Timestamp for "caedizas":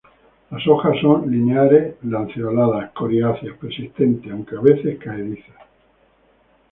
4.97-5.55